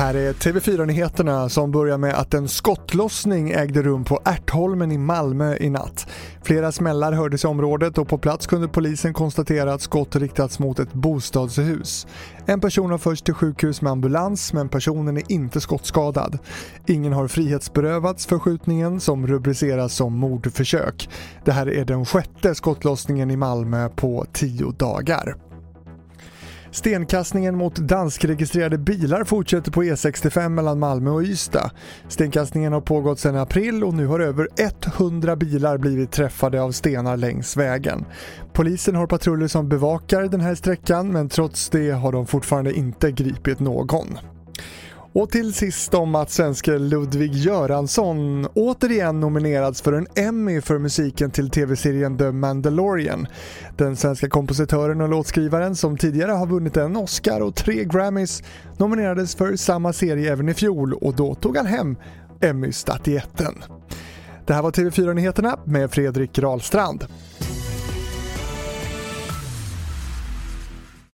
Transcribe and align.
Här 0.00 0.14
är 0.14 0.32
TV4-nyheterna 0.32 1.48
som 1.48 1.70
börjar 1.70 1.98
med 1.98 2.14
att 2.14 2.34
en 2.34 2.48
skottlossning 2.48 3.50
ägde 3.50 3.82
rum 3.82 4.04
på 4.04 4.20
Ärtholmen 4.24 4.92
i 4.92 4.98
Malmö 4.98 5.56
i 5.56 5.70
natt. 5.70 6.06
Flera 6.42 6.72
smällar 6.72 7.12
hördes 7.12 7.44
i 7.44 7.46
området 7.46 7.98
och 7.98 8.08
på 8.08 8.18
plats 8.18 8.46
kunde 8.46 8.68
polisen 8.68 9.14
konstatera 9.14 9.72
att 9.72 9.82
skott 9.82 10.16
riktats 10.16 10.58
mot 10.58 10.78
ett 10.78 10.92
bostadshus. 10.92 12.06
En 12.46 12.60
person 12.60 12.90
har 12.90 12.98
förts 12.98 13.22
till 13.22 13.34
sjukhus 13.34 13.82
med 13.82 13.92
ambulans 13.92 14.52
men 14.52 14.68
personen 14.68 15.16
är 15.16 15.32
inte 15.32 15.60
skottskadad. 15.60 16.38
Ingen 16.86 17.12
har 17.12 17.28
frihetsberövats 17.28 18.26
för 18.26 18.38
skjutningen 18.38 19.00
som 19.00 19.26
rubriceras 19.26 19.94
som 19.94 20.18
mordförsök. 20.18 21.08
Det 21.44 21.52
här 21.52 21.68
är 21.68 21.84
den 21.84 22.04
sjätte 22.04 22.54
skottlossningen 22.54 23.30
i 23.30 23.36
Malmö 23.36 23.88
på 23.88 24.26
tio 24.32 24.72
dagar. 24.72 25.49
Stenkastningen 26.72 27.56
mot 27.56 27.76
danskregistrerade 27.76 28.78
bilar 28.78 29.24
fortsätter 29.24 29.70
på 29.72 29.82
E65 29.82 30.48
mellan 30.48 30.78
Malmö 30.78 31.10
och 31.10 31.22
Ystad. 31.22 31.70
Stenkastningen 32.08 32.72
har 32.72 32.80
pågått 32.80 33.18
sedan 33.18 33.36
april 33.36 33.84
och 33.84 33.94
nu 33.94 34.06
har 34.06 34.20
över 34.20 34.48
100 34.98 35.36
bilar 35.36 35.78
blivit 35.78 36.12
träffade 36.12 36.62
av 36.62 36.72
stenar 36.72 37.16
längs 37.16 37.56
vägen. 37.56 38.04
Polisen 38.52 38.94
har 38.94 39.06
patruller 39.06 39.48
som 39.48 39.68
bevakar 39.68 40.22
den 40.22 40.40
här 40.40 40.54
sträckan 40.54 41.12
men 41.12 41.28
trots 41.28 41.70
det 41.70 41.90
har 41.90 42.12
de 42.12 42.26
fortfarande 42.26 42.72
inte 42.72 43.12
gripit 43.12 43.60
någon. 43.60 44.18
Och 45.12 45.30
till 45.30 45.54
sist 45.54 45.94
om 45.94 46.14
att 46.14 46.30
svenske 46.30 46.78
Ludvig 46.78 47.34
Göransson 47.34 48.46
återigen 48.54 49.20
nominerats 49.20 49.82
för 49.82 49.92
en 49.92 50.06
Emmy 50.14 50.60
för 50.60 50.78
musiken 50.78 51.30
till 51.30 51.50
tv-serien 51.50 52.18
The 52.18 52.32
Mandalorian. 52.32 53.26
Den 53.76 53.96
svenska 53.96 54.28
kompositören 54.28 55.00
och 55.00 55.08
låtskrivaren 55.08 55.76
som 55.76 55.96
tidigare 55.96 56.32
har 56.32 56.46
vunnit 56.46 56.76
en 56.76 56.96
Oscar 56.96 57.40
och 57.40 57.54
tre 57.54 57.84
Grammys 57.84 58.42
nominerades 58.78 59.34
för 59.34 59.56
samma 59.56 59.92
serie 59.92 60.32
även 60.32 60.48
i 60.48 60.54
fjol 60.54 60.94
och 60.94 61.14
då 61.14 61.34
tog 61.34 61.56
han 61.56 61.66
hem 61.66 61.96
Emmy-statyetten. 62.40 63.54
Det 64.46 64.54
här 64.54 64.62
var 64.62 64.70
TV4 64.70 65.14
Nyheterna 65.14 65.58
med 65.64 65.90
Fredrik 65.90 66.38
Rahlstrand. 66.38 67.04